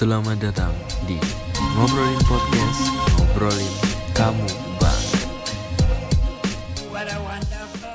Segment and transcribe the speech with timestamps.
[0.00, 0.72] Selamat datang
[1.04, 1.20] di
[1.76, 2.88] Ngobrolin Podcast
[3.20, 3.74] Ngobrolin
[4.16, 4.48] Kamu
[4.80, 5.02] Bang.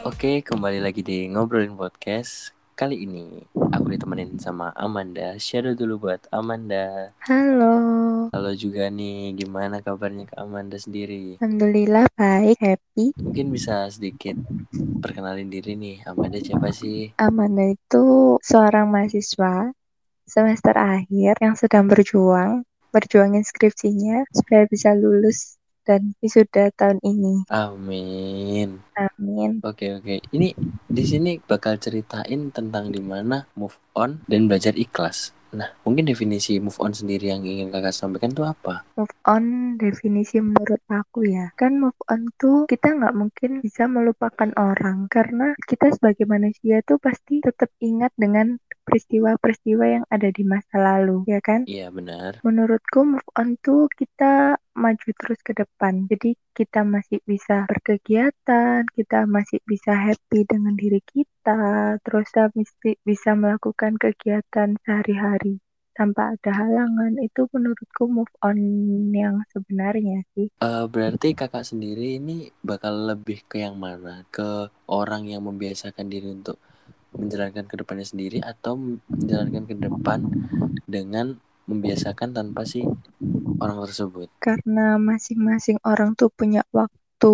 [0.05, 2.53] Oke kembali lagi di Ngobrolin Podcast.
[2.77, 5.33] Kali ini aku ditemenin sama Amanda.
[5.41, 7.09] Shadow dulu buat Amanda.
[7.25, 7.73] Halo,
[8.29, 9.33] Halo juga nih.
[9.41, 11.41] Gimana kabarnya ke Amanda sendiri?
[11.41, 13.17] Alhamdulillah baik, happy.
[13.17, 14.37] Mungkin bisa sedikit
[15.01, 16.05] perkenalin diri nih.
[16.05, 17.17] Amanda siapa sih?
[17.17, 19.73] Amanda itu seorang mahasiswa
[20.25, 25.55] semester akhir yang sedang berjuang, berjuangin skripsinya supaya bisa lulus
[25.85, 27.45] dan wisuda tahun ini.
[27.53, 29.61] Amin Amin.
[29.61, 30.51] Oke oke ini
[30.89, 36.59] di sini bakal ceritain tentang di mana move on dan belajar ikhlas Nah mungkin definisi
[36.59, 38.83] move on sendiri yang ingin kakak sampaikan tuh apa?
[38.99, 44.51] Move on definisi menurut aku ya, kan move on tuh kita nggak mungkin bisa melupakan
[44.59, 50.77] orang karena kita sebagai manusia tuh pasti tetap ingat dengan peristiwa-peristiwa yang ada di masa
[50.77, 51.65] lalu, ya kan?
[51.65, 56.05] Iya benar Menurutku move on tuh kita maju terus ke depan.
[56.05, 62.91] Jadi kita masih bisa berkegiatan, kita masih bisa happy dengan diri kita, terus kita mesti
[63.01, 65.59] bisa melakukan kegiatan sehari-hari
[65.95, 67.17] tanpa ada halangan.
[67.23, 68.59] Itu menurutku move on
[69.15, 70.51] yang sebenarnya sih.
[70.59, 74.27] Eh, berarti kakak sendiri ini bakal lebih ke yang mana?
[74.29, 76.59] Ke orang yang membiasakan diri untuk
[77.15, 78.75] menjalankan ke depannya sendiri atau
[79.09, 80.19] menjalankan ke depan
[80.85, 82.85] dengan membiasakan tanpa si
[83.57, 84.29] orang tersebut?
[84.37, 87.33] Karena masing-masing orang tuh punya waktu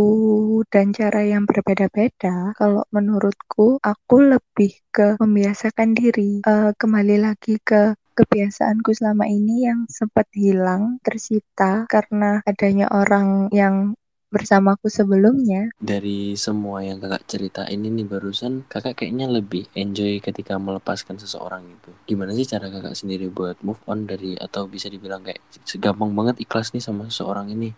[0.71, 2.55] dan cara yang berbeda-beda.
[2.55, 6.45] Kalau menurutku, aku lebih ke membiasakan diri.
[6.47, 13.95] Eh, kembali lagi ke kebiasaanku selama ini yang sempat hilang, tersita karena adanya orang yang
[14.31, 15.69] bersamaku sebelumnya.
[15.75, 21.91] Dari semua yang kakak ceritain ini barusan, kakak kayaknya lebih enjoy ketika melepaskan seseorang itu.
[22.07, 25.43] Gimana sih cara kakak sendiri buat move on dari atau bisa dibilang kayak
[25.77, 27.75] gampang banget ikhlas nih sama seseorang ini?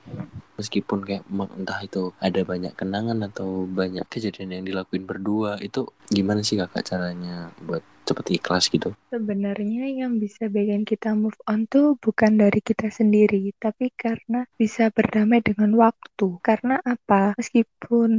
[0.61, 1.25] Meskipun kayak
[1.57, 6.85] entah itu ada banyak kenangan atau banyak kejadian yang dilakuin berdua, itu gimana sih kakak
[6.85, 7.81] caranya buat
[8.13, 8.93] cepet ikhlas gitu?
[9.09, 14.93] Sebenarnya yang bisa bikin kita move on tuh bukan dari kita sendiri, tapi karena bisa
[14.93, 16.37] berdamai dengan waktu.
[16.45, 17.33] Karena apa?
[17.35, 18.11] Meskipun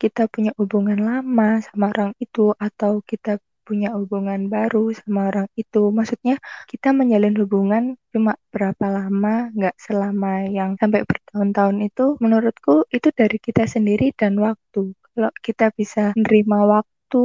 [0.00, 5.94] kita punya hubungan lama sama orang itu atau kita punya hubungan baru sama orang itu,
[5.94, 6.36] maksudnya
[6.66, 13.38] kita menjalin hubungan cuma berapa lama, nggak selama yang sampai bertahun-tahun itu, menurutku itu dari
[13.38, 14.92] kita sendiri dan waktu.
[15.14, 17.24] Kalau kita bisa menerima waktu,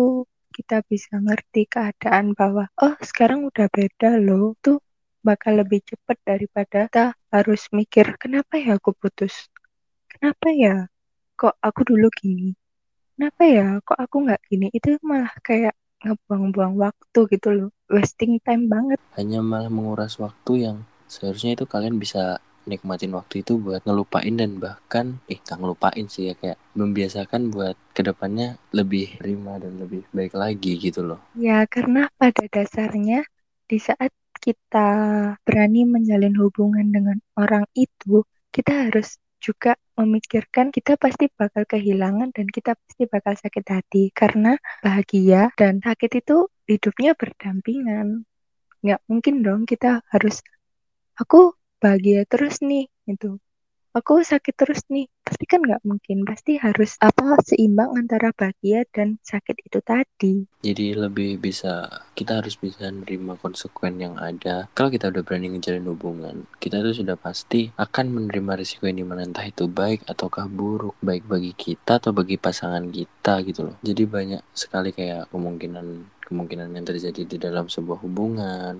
[0.57, 4.81] kita bisa ngerti keadaan bahwa oh sekarang udah beda loh tuh
[5.21, 9.53] bakal lebih cepat daripada kita harus mikir kenapa ya aku putus?
[10.09, 10.89] Kenapa ya
[11.37, 12.57] kok aku dulu gini?
[13.13, 18.65] Kenapa ya kok aku nggak gini itu malah kayak ngebuang-buang waktu gitu loh wasting time
[18.65, 18.97] banget.
[19.13, 24.59] Hanya malah menguras waktu yang seharusnya itu kalian bisa nikmatin waktu itu buat ngelupain dan
[24.59, 30.03] bahkan eh gak ngelupain sih ya kayak membiasakan buat ke depannya lebih terima dan lebih
[30.11, 31.19] baik lagi gitu loh.
[31.39, 33.23] Ya karena pada dasarnya
[33.65, 34.89] di saat kita
[35.41, 38.21] berani menjalin hubungan dengan orang itu
[38.53, 44.03] kita harus juga memikirkan kita pasti bakal kehilangan dan kita pasti bakal sakit hati.
[44.13, 44.53] Karena
[44.85, 48.27] bahagia dan sakit itu hidupnya berdampingan.
[48.85, 50.45] Nggak mungkin dong kita harus
[51.17, 53.39] aku bahagia terus nih itu
[53.97, 59.17] aku sakit terus nih pasti kan nggak mungkin pasti harus apa seimbang antara bahagia dan
[59.25, 60.45] sakit itu tadi.
[60.61, 64.69] Jadi lebih bisa kita harus bisa nerima konsekuen yang ada.
[64.77, 69.07] Kalau kita udah berani ngejalin hubungan kita tuh sudah pasti akan menerima risiko yang di
[69.07, 73.75] mana entah itu baik ataukah buruk baik bagi kita atau bagi pasangan kita gitu loh.
[73.81, 78.77] Jadi banyak sekali kayak kemungkinan kemungkinan yang terjadi di dalam sebuah hubungan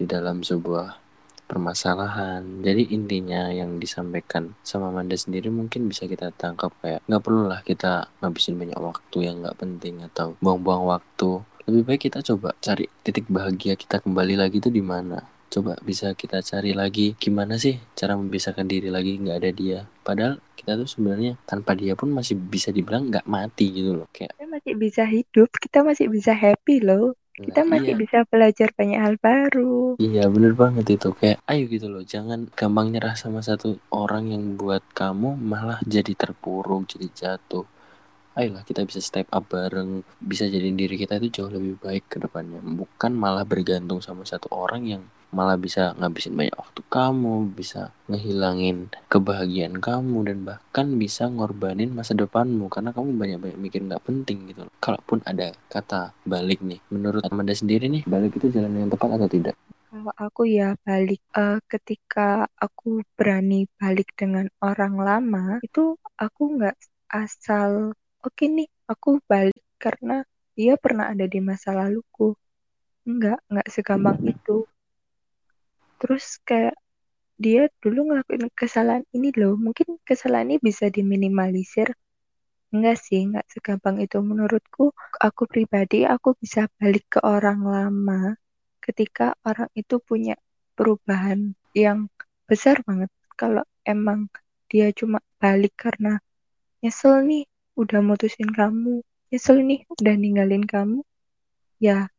[0.00, 1.09] di dalam sebuah
[1.50, 2.62] permasalahan.
[2.62, 7.66] Jadi intinya yang disampaikan sama Amanda sendiri mungkin bisa kita tangkap kayak nggak perlu lah
[7.66, 11.42] kita ngabisin banyak waktu yang nggak penting atau buang-buang waktu.
[11.66, 15.18] Lebih baik kita coba cari titik bahagia kita kembali lagi itu di mana.
[15.50, 19.78] Coba bisa kita cari lagi gimana sih cara membiasakan diri lagi nggak ada dia.
[20.06, 24.06] Padahal kita tuh sebenarnya tanpa dia pun masih bisa dibilang nggak mati gitu loh.
[24.14, 28.00] Kayak kita masih bisa hidup kita masih bisa happy loh kita nah, masih iya.
[28.00, 29.96] bisa belajar banyak hal baru.
[29.96, 34.60] Iya bener banget itu kayak ayo gitu loh jangan gampang nyerah sama satu orang yang
[34.60, 37.64] buat kamu malah jadi terpuruk jadi jatuh.
[38.36, 42.16] Ayolah kita bisa step up bareng bisa jadiin diri kita itu jauh lebih baik ke
[42.22, 42.62] depannya.
[42.62, 48.90] Bukan malah bergantung sama satu orang yang malah bisa ngabisin banyak waktu kamu bisa ngehilangin
[49.06, 52.66] kebahagiaan kamu dan bahkan bisa ngorbanin masa depanmu.
[52.66, 57.86] Karena kamu banyak-banyak mikir nggak penting gitu kalaupun ada kata balik nih menurut Amanda sendiri
[57.86, 59.54] nih balik itu jalan yang tepat atau tidak?
[59.90, 66.78] Kalau aku ya balik uh, ketika aku berani balik dengan orang lama itu aku nggak
[67.10, 67.90] asal
[68.22, 70.22] oke okay nih aku balik karena
[70.54, 72.34] dia pernah ada di masa laluku.
[73.06, 74.66] Nggak nggak segampang itu
[76.00, 76.74] terus kayak
[77.40, 79.56] dia dulu ngelakuin kesalahan ini loh.
[79.56, 81.96] Mungkin kesalahan ini bisa diminimalisir.
[82.68, 84.20] Enggak sih nggak segampang itu.
[84.20, 88.36] Menurutku aku pribadi aku bisa balik ke orang lama
[88.84, 90.36] ketika orang itu punya
[90.76, 92.12] perubahan yang
[92.44, 93.08] besar banget.
[93.40, 94.28] Kalau emang
[94.68, 96.20] dia cuma balik karena
[96.84, 99.00] nyesel nih udah mutusin kamu.
[99.32, 101.00] Nyesel nih udah ninggalin kamu.
[101.80, 102.12] Ya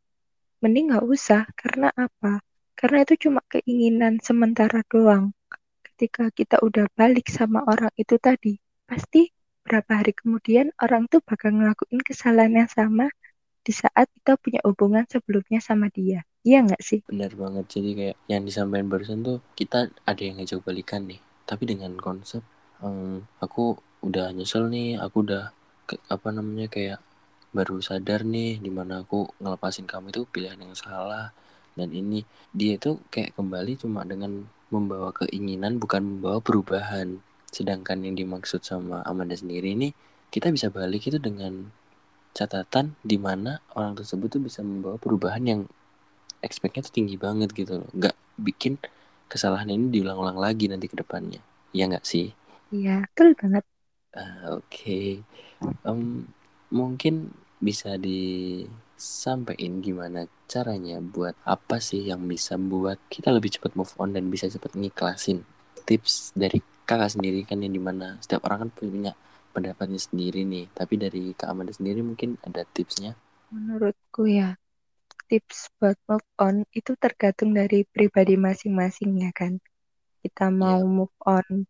[0.66, 1.46] mending nggak usah.
[1.54, 2.42] Karena apa
[2.76, 5.36] karena itu cuma keinginan sementara doang.
[5.86, 8.58] Ketika kita udah balik sama orang itu tadi
[8.90, 9.30] pasti
[9.62, 13.08] berapa hari kemudian orang tuh bakal ngelakuin kesalahan yang sama
[13.62, 16.26] di saat kita punya hubungan sebelumnya sama dia.
[16.42, 17.06] Iya nggak sih?
[17.06, 17.66] Benar banget.
[17.70, 21.22] Jadi kayak yang disampaikan barusan tuh kita ada yang ngajak balikan nih.
[21.46, 22.42] Tapi dengan konsep
[22.82, 25.54] um, aku udah nyesel nih aku udah
[25.86, 27.00] ke, apa namanya kayak
[27.54, 31.30] baru sadar nih di mana aku ngelepasin kamu itu pilihan yang salah
[31.76, 37.20] dan ini dia itu kayak kembali cuma dengan membawa keinginan bukan membawa perubahan.
[37.52, 39.92] Sedangkan yang dimaksud sama Amanda sendiri ini
[40.32, 41.68] kita bisa balik itu dengan
[42.32, 45.62] catatan di mana orang tersebut tuh bisa membawa perubahan yang
[46.40, 47.90] expectnya tuh tinggi banget gitu loh.
[47.92, 48.80] Nggak bikin
[49.28, 51.44] kesalahan ini diulang-ulang lagi nanti ke depannya.
[51.76, 52.32] Ya nggak sih?
[52.72, 53.64] Iya betul banget.
[54.16, 54.68] Uh, oke.
[54.72, 55.24] Okay.
[55.88, 56.28] um,
[56.72, 58.00] mungkin bisa
[59.02, 64.30] disampaikan gimana caranya buat apa sih yang bisa buat kita lebih cepat move on dan
[64.30, 65.42] bisa cepat ngiklasin
[65.90, 69.18] tips dari kakak sendiri kan yang di mana setiap orang kan punya
[69.58, 70.70] pendapatnya sendiri nih.
[70.70, 73.18] Tapi dari kak Amanda sendiri mungkin ada tipsnya?
[73.50, 74.54] Menurutku ya
[75.26, 79.58] tips buat move on itu tergantung dari pribadi masing-masing ya kan.
[80.22, 80.86] Kita mau yeah.
[80.86, 81.66] move on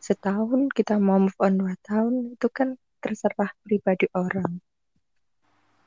[0.00, 4.62] setahun kita mau move on dua tahun itu kan terserah pribadi orang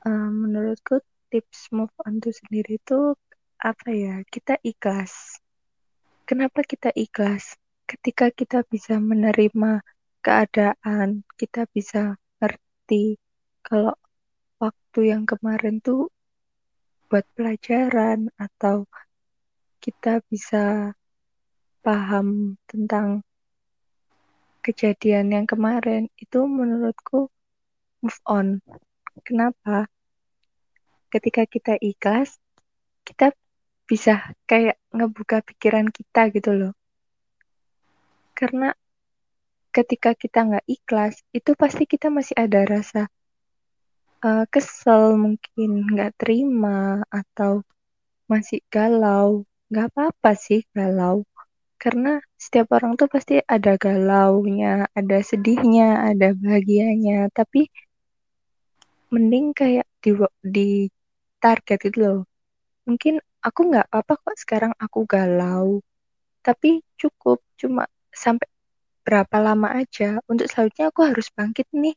[0.06, 1.01] uh, menurutku
[1.31, 3.15] tips move on itu sendiri itu
[3.62, 4.15] apa ya?
[4.27, 5.39] Kita ikhlas.
[6.25, 7.57] Kenapa kita ikhlas?
[7.86, 9.83] Ketika kita bisa menerima
[10.21, 13.18] keadaan kita bisa ngerti
[13.65, 13.98] kalau
[14.62, 16.13] waktu yang kemarin tuh
[17.09, 18.86] buat pelajaran atau
[19.81, 20.94] kita bisa
[21.81, 23.25] paham tentang
[24.62, 27.33] kejadian yang kemarin itu menurutku
[28.06, 28.62] move on
[29.21, 29.88] Kenapa?
[31.12, 32.39] Ketika kita ikhlas,
[33.06, 33.35] kita
[33.85, 36.73] bisa kayak ngebuka pikiran kita gitu loh.
[38.31, 38.71] Karena
[39.75, 43.12] ketika kita nggak ikhlas, itu pasti kita masih ada rasa
[44.23, 47.62] uh, kesel, mungkin nggak terima, atau
[48.31, 49.44] masih galau.
[49.67, 51.27] Nggak apa-apa sih galau.
[51.81, 57.27] Karena setiap orang tuh pasti ada galaunya, ada sedihnya, ada bahagianya.
[57.33, 57.67] Tapi
[59.13, 60.12] mending kayak di
[60.42, 60.69] di
[61.44, 62.19] target gitu loh.
[62.88, 65.84] Mungkin aku nggak apa kok sekarang aku galau.
[66.42, 68.48] Tapi cukup cuma sampai
[69.06, 70.18] berapa lama aja.
[70.31, 71.96] Untuk selanjutnya aku harus bangkit nih.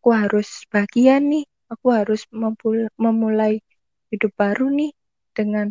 [0.00, 1.44] Aku harus bahagia nih.
[1.68, 2.24] Aku harus
[2.98, 3.60] memulai
[4.10, 4.92] hidup baru nih.
[5.36, 5.70] Dengan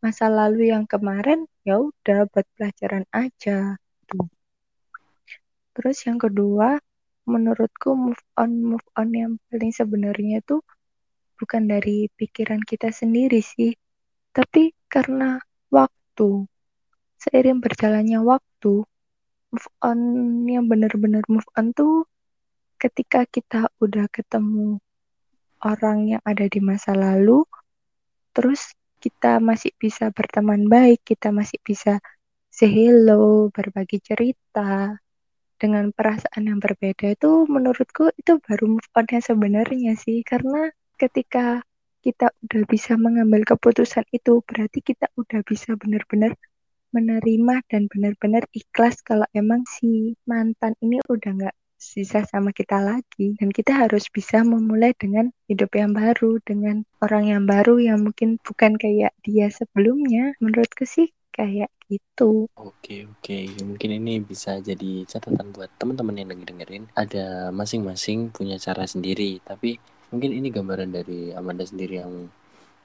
[0.00, 3.76] masa lalu yang kemarin ya udah buat pelajaran aja.
[4.08, 4.26] Tuh
[5.78, 6.82] terus yang kedua
[7.28, 10.64] menurutku move on move on yang paling sebenarnya tuh
[11.38, 13.76] bukan dari pikiran kita sendiri sih,
[14.34, 15.38] tapi karena
[15.70, 16.48] waktu.
[17.18, 18.86] Seiring berjalannya waktu,
[19.50, 19.98] move on
[20.46, 22.06] yang benar-benar move on tuh
[22.78, 24.78] ketika kita udah ketemu
[25.66, 27.42] orang yang ada di masa lalu,
[28.30, 31.98] terus kita masih bisa berteman baik, kita masih bisa
[32.50, 34.98] say hello, berbagi cerita,
[35.58, 40.22] dengan perasaan yang berbeda itu menurutku itu baru move on yang sebenarnya sih.
[40.22, 41.60] Karena ketika
[42.00, 46.32] kita udah bisa mengambil keputusan itu berarti kita udah bisa benar-benar
[46.94, 53.38] menerima dan benar-benar ikhlas kalau emang si mantan ini udah nggak sisa sama kita lagi.
[53.38, 58.38] Dan kita harus bisa memulai dengan hidup yang baru dengan orang yang baru yang mungkin
[58.42, 60.34] bukan kayak dia sebelumnya.
[60.42, 62.50] Menurutku sih kayak gitu.
[62.58, 66.90] Oke oke mungkin ini bisa jadi catatan buat teman-teman yang dengerin.
[66.98, 69.78] Ada masing-masing punya cara sendiri tapi
[70.10, 72.26] mungkin ini gambaran dari Amanda sendiri yang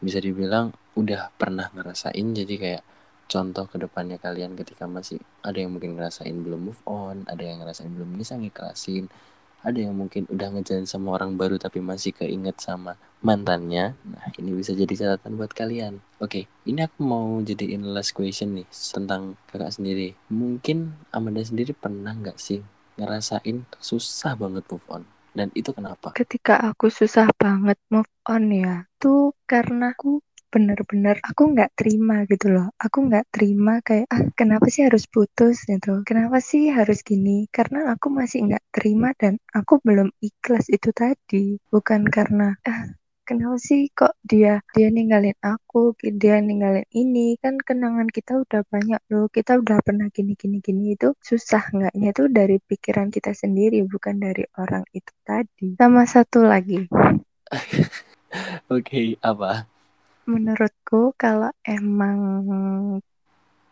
[0.03, 0.69] bisa dibilang
[0.99, 2.83] udah pernah ngerasain jadi kayak
[3.31, 7.63] contoh ke depannya kalian ketika masih ada yang mungkin ngerasain belum move on ada yang
[7.63, 9.07] ngerasain belum bisa ngiklasin
[9.63, 13.95] ada yang mungkin udah ngejalan sama orang baru tapi masih keinget sama mantannya.
[14.03, 16.03] Nah, ini bisa jadi catatan buat kalian.
[16.19, 20.13] Oke, ini aku mau jadiin last question nih tentang kakak sendiri.
[20.27, 22.59] Mungkin Amanda sendiri pernah nggak sih
[22.99, 25.03] ngerasain susah banget move on?
[25.33, 26.13] Dan itu kenapa?
[26.13, 30.21] Ketika aku susah banget move on ya, tuh karena aku
[30.53, 32.69] bener-bener aku nggak terima gitu loh.
[32.77, 35.65] Aku nggak terima kayak ah kenapa sih harus putus?
[35.65, 36.05] gitu.
[36.05, 37.49] Kenapa sih harus gini?
[37.49, 41.57] Karena aku masih nggak terima dan aku belum ikhlas itu tadi.
[41.73, 42.93] Bukan karena ah
[43.25, 47.33] kenapa sih kok dia dia ninggalin aku dia ninggalin ini?
[47.41, 49.25] Kan kenangan kita udah banyak loh.
[49.33, 50.61] Kita udah pernah gini gini.
[50.61, 55.73] Gini itu susah nggaknya itu dari pikiran kita sendiri bukan dari orang itu tadi.
[55.81, 56.85] Sama satu lagi.
[58.73, 59.72] Oke, okay, apa?
[60.23, 62.19] Menurutku kalau emang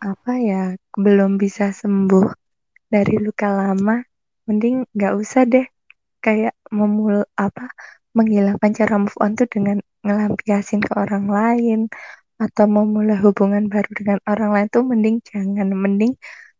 [0.01, 2.27] apa ya belum bisa sembuh
[2.91, 4.01] dari luka lama
[4.49, 5.67] mending nggak usah deh.
[6.21, 7.65] Kayak memul apa
[8.13, 11.79] menghilangkan cara move on tuh dengan ngelampiasin ke orang lain
[12.37, 15.71] atau memulai hubungan baru dengan orang lain tuh mending jangan.
[15.71, 16.13] Mending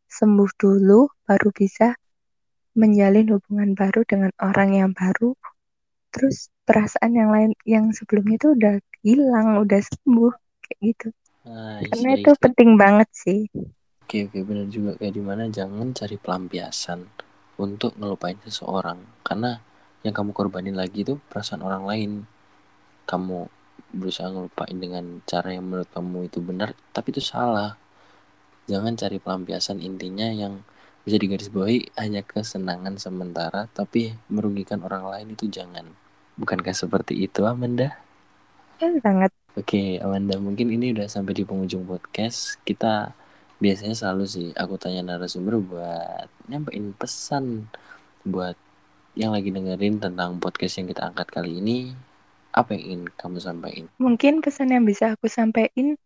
[0.08, 1.94] sembuh dulu baru bisa
[2.74, 5.36] menjalin hubungan baru dengan orang yang baru.
[6.12, 11.08] Terus perasaan yang lain yang sebelumnya tuh udah hilang udah sembuh kayak gitu.
[11.46, 12.42] Nah, karena isi, itu isi.
[12.42, 13.40] penting banget sih.
[14.06, 14.92] Oke oke benar juga.
[15.00, 17.00] Kayak di mana jangan cari pelampiasan
[17.58, 19.00] untuk ngelupain seseorang.
[19.26, 19.58] Karena
[20.06, 22.12] yang kamu korbanin lagi itu perasaan orang lain.
[23.10, 23.40] Kamu
[23.92, 27.76] berusaha ngelupain dengan cara yang menurut kamu itu benar tapi itu salah.
[28.70, 30.62] Jangan cari pelampiasan intinya yang
[31.02, 35.90] bisa digarisbawahi hanya kesenangan sementara tapi merugikan orang lain itu jangan.
[36.38, 38.11] Bukankah seperti itu Amanda?
[39.02, 39.32] Sangat.
[39.54, 42.58] Oke, Amanda, mungkin ini udah sampai di penghujung podcast.
[42.64, 43.12] Kita
[43.62, 47.70] biasanya selalu sih aku tanya narasumber buat nyampein pesan
[48.26, 48.58] buat
[49.14, 51.92] yang lagi dengerin tentang podcast yang kita angkat kali ini.
[52.56, 53.86] Apa yang ingin kamu sampaikan?
[54.00, 56.00] Mungkin pesan yang bisa aku sampaikan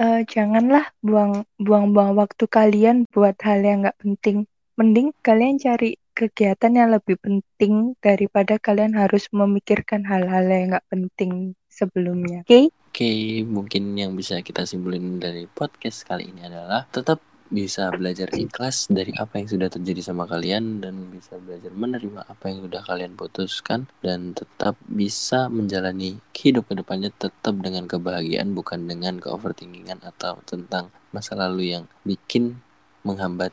[0.00, 4.48] uh, janganlah buang buang-buang waktu kalian buat hal yang nggak penting.
[4.80, 11.54] Mending kalian cari kegiatan yang lebih penting daripada kalian harus memikirkan hal-hal yang nggak penting
[11.70, 12.44] sebelumnya.
[12.44, 12.48] Oke?
[12.48, 12.64] Okay?
[12.90, 18.30] Oke, okay, mungkin yang bisa kita simpulin dari podcast kali ini adalah tetap bisa belajar
[18.30, 22.82] ikhlas dari apa yang sudah terjadi sama kalian dan bisa belajar menerima apa yang sudah
[22.86, 29.98] kalian putuskan dan tetap bisa menjalani hidup ke depannya tetap dengan kebahagiaan bukan dengan keoverthinkingan
[30.06, 32.62] atau tentang masa lalu yang bikin
[33.02, 33.50] menghambat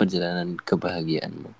[0.00, 1.52] perjalanan kebahagiaanmu.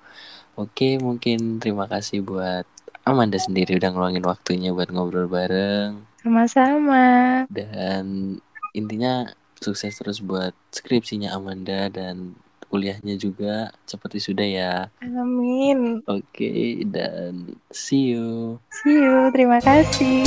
[0.55, 2.63] Oke, mungkin terima kasih buat
[3.03, 6.07] Amanda sendiri udah ngeluangin waktunya buat ngobrol bareng.
[6.23, 7.43] Sama-sama.
[7.51, 8.39] Dan
[8.71, 12.39] intinya sukses terus buat skripsinya Amanda dan
[12.71, 14.75] kuliahnya juga seperti sudah ya.
[15.03, 16.03] Amin.
[16.07, 18.59] Oke, dan see you.
[18.83, 19.31] See you.
[19.35, 20.23] Terima kasih.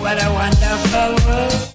[0.00, 1.60] What a wonderful world.